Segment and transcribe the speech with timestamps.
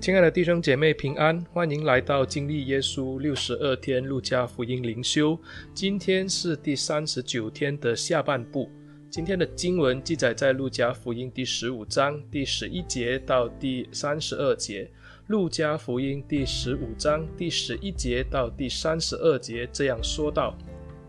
[0.00, 5.38] 亲爱的弟兄姐妹平安，欢迎来到经历耶稣六十二天路加福音灵修。
[5.74, 8.70] 今天是第三十九天的下半部。
[9.10, 14.90] 今天的经文记载在路加福音第十五章第十一节到第三十二节。
[15.26, 20.56] 路加福音第十五章第十一节到第三十二节这样说道：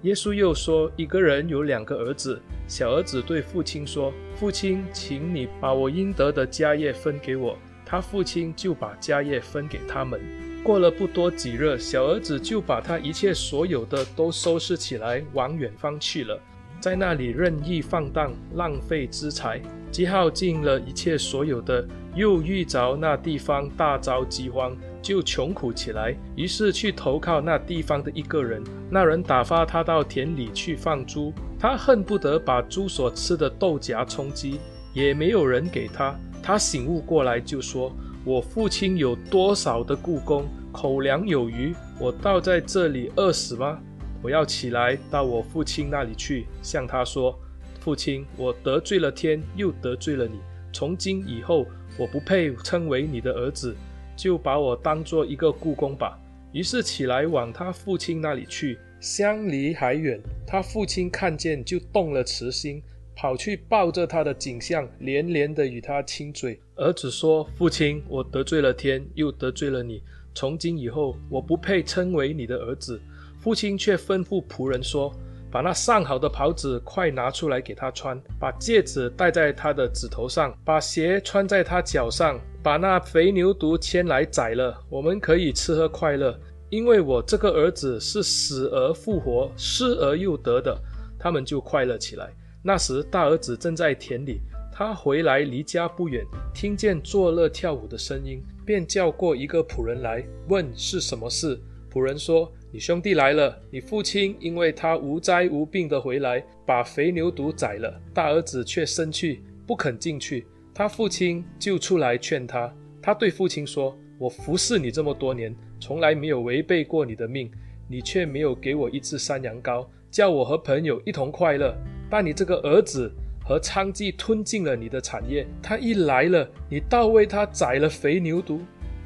[0.02, 7.58] 耶稣又说，一个人有两个儿子，小儿子对父亲说：“父亲，请你把我应得的家业分给我。”
[7.92, 10.18] 他父亲就把家业分给他们。
[10.64, 16.40] 过了不多几日，小儿子就把他一切所有的都收拾起来，往远方去了，
[16.80, 26.16] 在那里任意放荡，浪费资财，既耗尽了一切所有的，又遇着那地方大遭饥荒，就穷苦起来。
[26.38, 34.62] 于是去投靠那地方的一个人，那人打发他到田里去放猪，他恨不得把猪所吃的豆荚充饥，
[34.94, 36.16] 也没有人给他。
[36.44, 43.80] 他醒悟过来，就说：“我父亲有多少的雇工，口粮有余，我倒在这里饿死吗？
[44.24, 47.38] 我要起来到我父亲那里去，向他说：
[47.80, 50.40] 父亲，我得罪了天，又得罪了你。
[50.74, 51.66] 从今以后，
[51.98, 53.76] 我不配称为你的儿子，
[54.16, 56.18] 就把我当做一个雇工吧。”
[56.54, 60.20] 于是起来往他父亲那里去，相离还远。
[60.46, 62.84] 他父亲看见，就动了慈心。
[63.22, 66.60] 跑去抱着他的颈项，连连的与他亲嘴。
[66.74, 70.02] 儿子说：“父亲，我得罪了天，又得罪了你。
[70.34, 73.00] 从今以后，我不配称为你的儿子。”
[73.40, 75.14] 父亲却吩咐仆人说
[75.52, 86.36] ：“把那上好的袍子快拿出来给他穿，把戒指戴在他的指头上，把鞋穿在他脚上，把那肥牛犊牵来宰了，我们可以吃喝快乐。
[86.72, 90.76] 因为我这个儿子是死而复活，失而又得的。”
[91.24, 92.34] 他们就快乐起来。
[92.64, 94.40] 那时，大儿子正在田里。
[94.74, 101.60] 他回来离家不远，听见作乐跳舞的声音，便叫过一个仆人来问是什么事。
[101.92, 108.02] 仆人说：“你兄弟来了，你父亲因为他无灾无病的回来，把肥牛犊宰了。
[108.14, 110.48] 大儿子却生气，不肯进去。
[110.74, 112.74] 他父亲就出来劝他。
[113.02, 117.52] 他对父亲说：‘我服侍你这么多年，从来没有违背过你的命，
[117.90, 121.76] 你却没有给我一只山羊羔，叫我和朋友一同快乐。’”
[122.12, 123.10] 把你这个儿子
[123.42, 128.60] 和娼妓吞进了你的产业，他一来了，你倒为他宰了肥牛犊。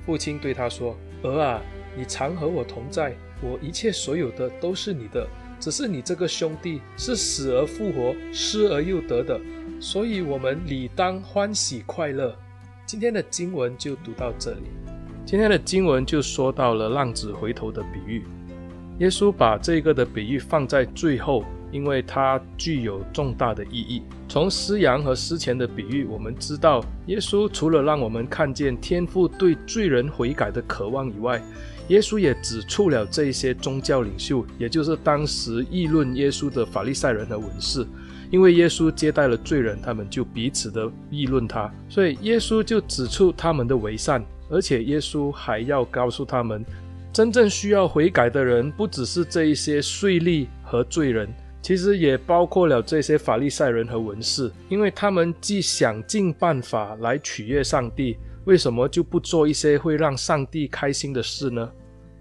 [0.03, 1.61] 父亲对他说：“儿啊，
[1.95, 5.27] 你常和我同在，我一切所有的都是你的。
[5.59, 9.39] 只是你这个兄弟是死而复活，失而又得的，
[9.79, 12.35] 所以我们理当欢喜快乐。”
[12.87, 14.63] 今天的经文就读到这里。
[15.25, 18.23] 今天的经文就说到了浪子回头的比喻。
[18.97, 21.45] 耶稣把这个的比喻放在最后。
[21.75, 24.01] 因为它具有重大的意义。
[24.29, 31.43] 从失羊和失钱的比喻，我们知道，耶稣除了让我们看见天父对罪人悔改的渴望以外，
[31.89, 37.85] 耶稣也指出了这些宗教领袖，也就是当时议论耶稣的法利赛人和文士。
[38.31, 46.65] 因为耶稣接待了罪人，他们就彼此的议论他，所以耶稣就指出他们的为善，而且耶稣还要告诉他们，
[47.11, 51.29] 真正需要悔改的人，不只是这一些税吏和罪人。
[51.65, 61.67] 其实也包括了这些法利赛人和文士，因为他们既想尽办法来取悦上帝，为什么就不做一些会让上帝开心的事呢？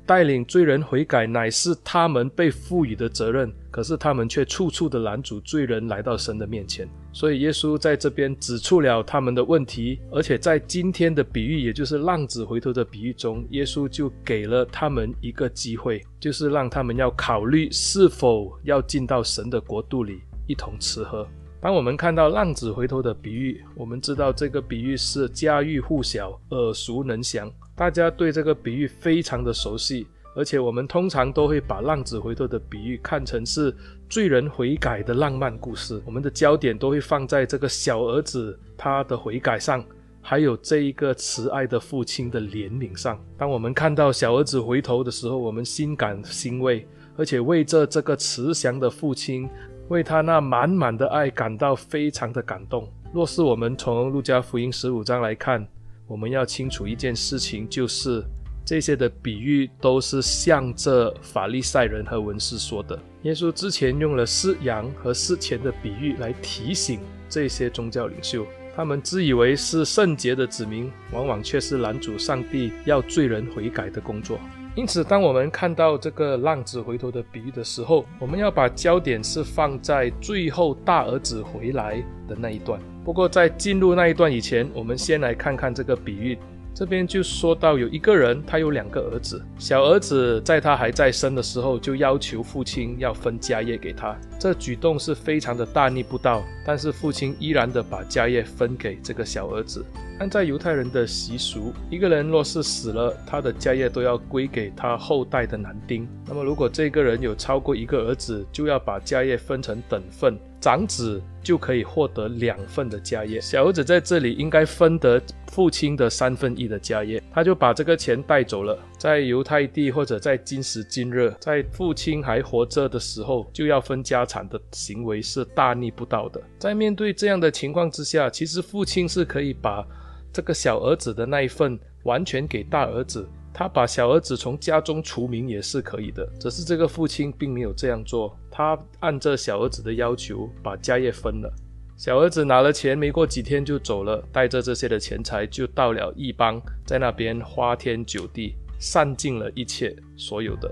[0.07, 6.89] 带领罪人悔改乃是他们被赋予的责任，可是他们却处处的拦阻罪人来到神的面前。
[7.15, 21.25] 所以耶稣在这边指出了他们的问题，而且在今天的比喻，也就是浪子回头的比喻中，耶稣就给了他们一个机会，就是让他们要考虑是否要进到神的国度里一同吃喝。
[21.61, 27.51] 当我们看到浪子回头的比喻，我们知道这个比喻是家喻户晓、耳熟能详。
[27.77, 33.75] 大家对这个比喻非常的熟悉，而且我们通常都会把浪子回头的比喻看成是
[34.09, 36.01] 罪人悔改的浪漫故事。
[36.05, 39.85] 我们的焦点都会放在这个小儿子他的悔改上，
[40.21, 43.19] 还有这一个慈爱的父亲的怜悯上。
[43.39, 46.87] 当我们看到小儿子回头的时候，我们心感欣慰，
[47.17, 49.49] 而且为着这个慈祥的父亲，
[49.89, 52.89] 为他那满满的爱感到非常的感动。
[53.13, 55.65] 若是我们从路加福音十五章来看，
[56.09, 58.25] 我们要清楚一件事情，就是
[58.65, 62.99] 这些的比喻都是向着法利赛人和文士说的。
[63.23, 74.39] 耶稣之前用了失羊和失钱的比喻来提醒这些宗教领袖，他们自以为是圣洁的子民，往往却是拦阻上帝要罪人悔改的工作。
[74.77, 82.81] 因此，当我们看到这个浪子回头的比喻的时候，我们要把焦点是放在最后大儿子回来的那一段。
[83.05, 86.37] 不过，在进入那一段以前，我们先来看看这个比喻
[86.75, 99.85] 这边就说到有一个人，他有两个儿子，小儿子在他还在生的时候就要求父亲要分家业给他，这举动是非常的大逆不道，但是父亲依然的把家业分给这个小儿子。
[100.19, 106.09] 按在犹太人的习俗，一个人若是死了，他的家业都要归给他后代的男丁。
[106.27, 110.37] 那么如果这个人有超过一个儿子，就要把家业分成等份。
[110.65, 118.79] 长子就可以获得两份的家业，小儿子在这里应该分得父亲的三分一的家业，他就把这个钱带走了。
[118.97, 126.41] 在犹太地或者在今时今日，在父亲还活着的时候就要分家产的行为是大逆不道的。
[126.59, 129.87] 在面对这样的情况之下，其实父亲是可以把
[130.33, 133.29] 这个小儿子的那一份完全给大儿子。
[133.57, 138.37] 他把小儿子从家中除名也是可以的，只是这个父亲并没有这样做。
[138.51, 141.55] 他按着小儿子的要求把家业分了。
[141.97, 150.69] 小儿子拿了钱，没过几天就走了，带着这些的钱财就到了异邦，在那边花天酒地，散尽了一切所有的。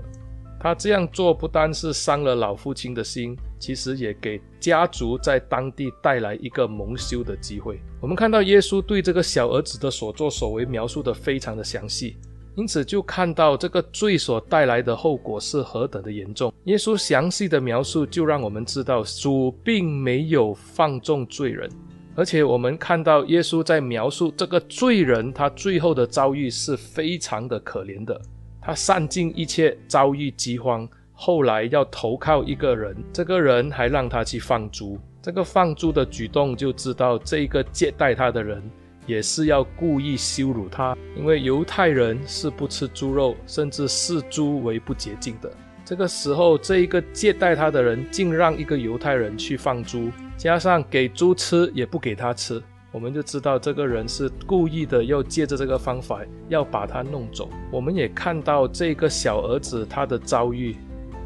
[0.59, 7.79] 他这样做不单是伤了老父亲的心，其实也给家族在当地带来一个蒙羞的机会。
[8.01, 12.17] 我们看到耶稣对这个小儿子的所作所为描述得非常的详细。
[12.55, 16.53] 因此，就看到这个罪所带来的后果是何等的严重。
[16.65, 21.67] 耶稣详细的描述，就让我们知道主并没有放纵罪人，
[22.15, 28.21] 而且我们看到耶稣在描述这个罪人，他最后的遭遇是非常的可怜的。
[28.61, 34.97] 他散尽一切，遭遇饥荒，后来要投靠一个人，这个人还让他去放猪。
[35.23, 38.61] 这个放猪的举动，就知道这个接待他的人。
[39.05, 45.51] 也是要故意羞辱他，因为犹太人是不吃猪肉，甚至视猪为不洁净的。
[45.85, 57.49] 这个时候，这一个接待他的人竟让一个犹太人去放猪，加上给猪吃也不给他吃，我们就知道这个人是故意的，要借着这个方法要把他弄走。
[57.69, 60.75] 我们也看到这个小儿子他的遭遇，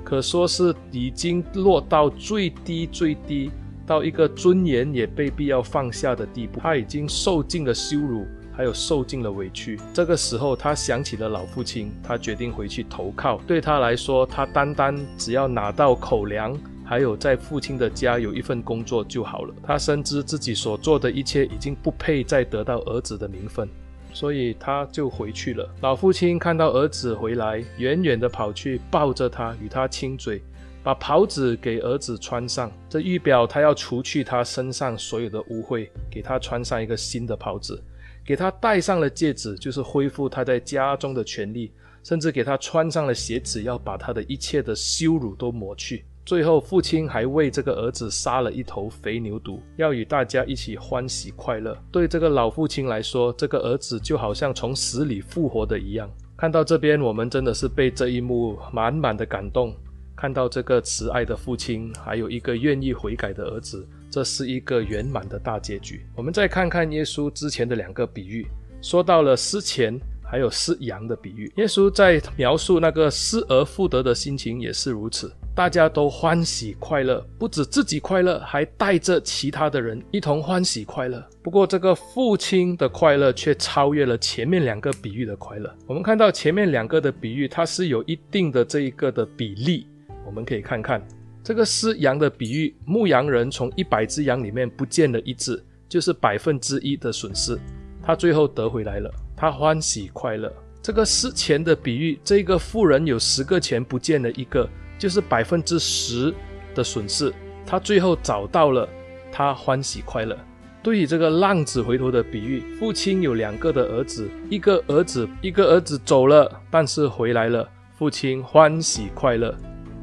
[0.03, 3.51] 可说是已经落到最低最低。
[3.87, 9.79] 到一个尊严也被必要放下的地步，他已经受尽了羞辱，还有受尽了委屈。
[9.93, 13.37] 这个时候，他想起了老父亲，他决定回去投靠。
[13.47, 16.53] 对他来说，他单单只要拿到口粮，
[16.83, 19.55] 还有在父亲的家有一份工作就好了。
[19.63, 23.69] 他深知自己所做的一切已经不配再得到儿子的名分，
[24.11, 25.65] 所以他就回去了。
[25.79, 30.41] 老父亲看到儿子回来，远远地跑去抱着他，与他亲嘴。
[30.83, 37.83] 把袍子给儿子穿上，这预表他要除去他身上所有的污秽，给他穿上一个新的袍子，
[38.25, 41.71] 给他戴上了戒指，就是恢复他在家中的权利，
[42.03, 46.05] 甚至给他穿上了鞋子，要把他的一切的羞辱都抹去。
[46.25, 51.77] 最后，父亲还为这个儿子杀了一头肥牛犊，要与大家一起欢喜快乐。
[51.89, 56.09] 对这个老父亲来说，这个儿子就好像从死里复活的一样。
[56.35, 59.73] 看到这边，我们真的是被这一幕满满的感动。
[60.17, 66.03] 看到这个慈爱的父亲，还有一个愿意悔改的儿子，这是一个圆满的大结局。
[66.15, 68.47] 我们再看看耶稣之前的两个比喻，
[68.81, 71.51] 说到了失钱还有失羊的比喻。
[71.57, 81.23] 耶稣在描述那个失而复得的心情也是如此，大家都欢喜快乐，不止自己快乐，还带着其他的人一同欢喜快乐。
[81.43, 85.71] 不过这个父亲的快乐却超越了前面两个比喻的快乐。
[85.85, 89.85] 我们看到前面两个的比喻，它是有一定的这一个的比例。
[90.27, 91.01] 我们可以看看
[91.41, 97.57] 这个失羊的比喻，牧羊人从一百只羊里面不见了一只，就是百分之一的损失，
[98.03, 100.51] 他最后得回来了，他欢喜快乐。
[100.81, 104.69] 这个失钱的比喻，这个富人有十个钱不见了一个，
[104.99, 106.33] 就是百分之十
[106.75, 107.33] 的损失，
[107.65, 108.87] 他最后找到了，
[109.31, 110.37] 他欢喜快乐。
[110.83, 117.67] 对于这个浪子回头的比喻，父亲有两个的儿子，一个儿子一个儿子走了，但是回来了，
[117.97, 119.53] 父亲欢喜快乐。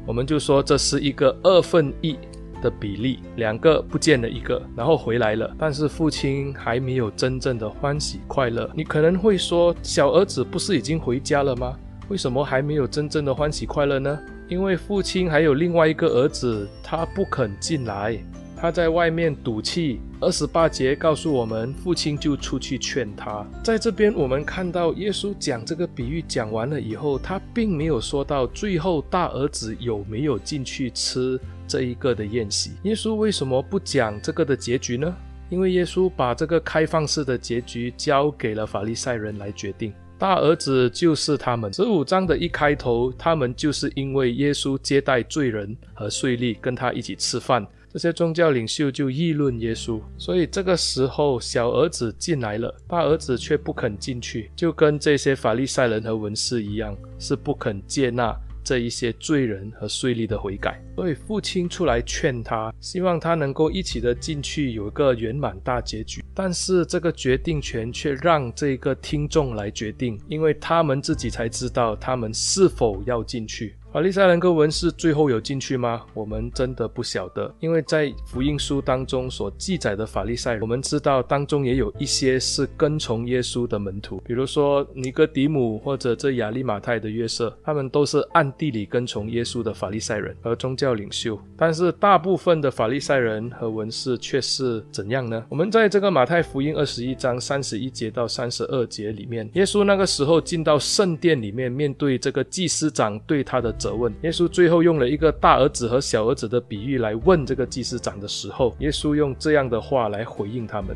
[0.05, 2.17] 我们就说这是一个二分一
[2.61, 8.69] 的比例，两个不见了一个，然后回来了，但是父亲还没有真正的欢喜快乐。
[8.75, 11.75] 你可能会说，小儿子不是已经回家了吗？
[12.07, 14.19] 为什么还没有真正的欢喜快乐呢？
[14.47, 18.15] 因为父亲还有另外一个儿子，他不肯进来。
[18.65, 19.99] 他在外面赌气。
[20.19, 23.45] 二十八节告诉我们，父亲就出去劝他。
[23.63, 32.71] 在这边，我们看到耶稣讲这个比喻讲完了以后，他并没有说到最后大儿子有没有进去吃这一个的宴席。
[32.81, 35.15] 耶稣为什么不讲这个的结局呢？
[35.51, 39.93] 因为耶稣把这个开放式的结局交给了法利赛人来决定。
[40.17, 41.71] 大儿子就是他们。
[41.71, 47.63] 十五章的一开头，他们就是因为耶稣接待罪人和税吏，跟他一起吃饭。
[47.95, 50.01] 这些宗教领袖就议论耶稣。
[50.17, 58.37] 所以这个时候，小儿子进来了，大儿子却不肯进去，就跟这些法利赛人和文士一样，是不肯接纳。
[58.65, 66.21] 这一些罪人和税吏的悔改，所以父亲出来劝他，希望他能够一起的进去，有一个圆满大结局。
[66.33, 73.75] 但是这个决定权却让这个听众来决定，因为他们自己才知道他们是否要进去。
[73.95, 76.01] 法利赛人跟文士最后有进去吗？
[76.13, 91.39] 我们真的不晓得，因为在福音书当中所记载的法利赛人，我们知道当中也有一些是跟从耶稣的门徒，比如说尼哥底母或者这亚利马太的约瑟，他们都是暗地里跟从耶稣的法利赛人和宗教领袖。
[91.55, 95.41] 但是大部分的法利赛人和文士却是怎样呢？
[95.47, 110.95] 我们在这个马太福音二十一章三十一节到三十二节里面，耶稣那个时候进到圣殿里面，面对这个祭司长对他的责问，耶稣最后用了一个大儿子和小儿子的比喻来问这个祭司长的时候，耶稣用这样的话来回应他们。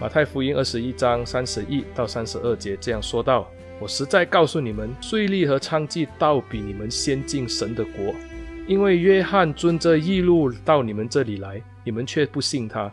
[0.00, 3.46] 马太福音二十一章三十一到三十二节这样说道
[3.80, 8.12] ：“我实在告诉你们，税吏和娼妓倒比你们先进神的国，
[8.66, 12.90] 因为约翰遵着义路到你们这里来，你们却不信他；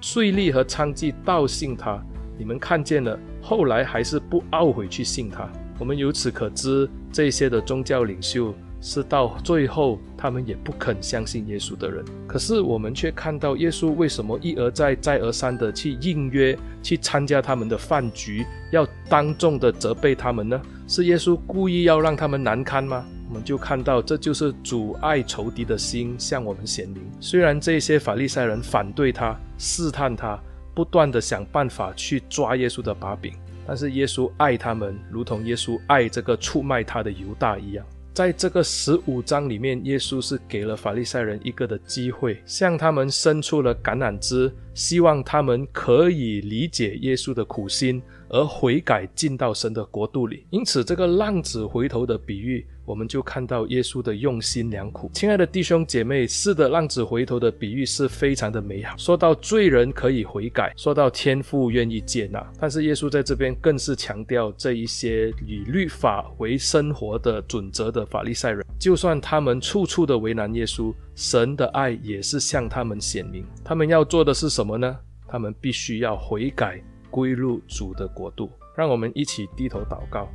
[0.00, 2.00] 税吏和娼妓倒信他，
[2.38, 5.50] 你们看见了，后来还是不懊悔去信他。
[5.80, 8.54] 我们由此可知，这些的宗教领袖。”
[8.86, 12.04] 是到最后，他们也不肯相信耶稣的人。
[12.26, 20.60] 可是我们却看到耶稣为什么一而再、再而三的去应约，去参加他们的饭局，要当众的责备他们呢？
[20.86, 23.06] 是耶稣故意要让他们难堪吗？
[23.30, 27.02] 我们就看到，这就是主爱仇敌的心向我们显明。
[27.20, 30.38] 虽然这些法利赛人反对他、试探他，
[30.74, 33.32] 不断的想办法去抓耶稣的把柄，
[33.66, 37.82] 但是耶稣爱他们，如同耶稣爱这个出卖他的犹大一样。
[38.14, 50.46] 在这个十五章里面，耶稣是给了法利赛人一个的机会，向他们伸出了橄榄枝，希望他们可以理解耶稣的苦心，而悔改进到神的国度里。
[50.50, 55.10] 因此，这个浪子回头的比喻，我们就看到耶稣的用心良苦。
[55.12, 58.96] 亲爱的弟兄姐妹，是的，浪子回头的比喻是非常的美好。
[58.96, 73.44] 说到罪人可以悔改，说到天父愿意接纳，但是耶稣在这边更是强调这一些以律法为生活的准则的法利赛人，就算他们处处的为难耶稣，神的爱也是向他们显明。
[73.64, 74.96] 他们要做的是什么呢？
[75.26, 78.50] 他们必须要悔改，归入主的国度。
[78.76, 80.28] 让我们一起低头祷告。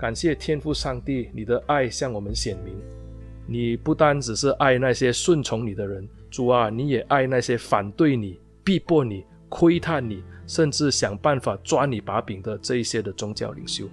[0.00, 2.74] 感谢天父上帝，你的爱向我们显明。
[3.46, 13.84] 你不单只是爱那些顺从你的人，主啊，你也爱那些反对你、逼迫你、窥探你，甚至想办法抓你把柄的这一些的宗教领袖。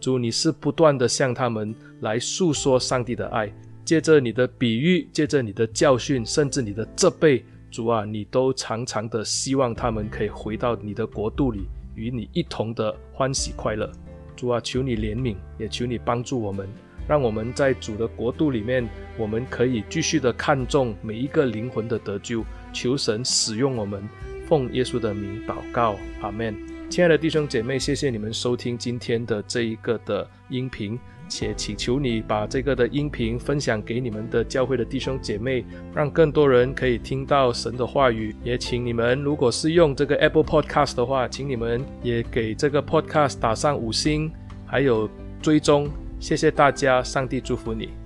[0.00, 3.52] 主，你是不断的向他们来诉说上帝的爱，
[3.84, 13.92] 借着你的比喻，借着你的教训，甚至你的责备，主啊，你都常常的希望他们可以回到你的国度里，与你一同的欢喜快乐。
[14.40, 16.66] 主啊，求你怜悯，也求你帮助我们，
[17.06, 22.42] 让我们在主的国度里面，我们可以继续的看重每一个灵魂的得救。
[22.72, 24.02] 求神使用我们，
[24.48, 26.56] 奉耶稣的名祷告，阿门。
[26.88, 30.98] 亲爱的弟兄姐妹，谢谢你们收听今天的这一个的音频。
[31.30, 38.34] 且请求你把这个的音频分享给你们的教会的弟兄姐妹，让更多人可以听到神的话语。
[38.42, 44.30] 也请你们，如果是用这个 Apple Podcast 的话，请你们也给这个 Podcast 打上五星，
[44.66, 45.08] 还有
[45.40, 45.88] 追踪。
[46.18, 47.99] 谢谢大家，上帝祝福你。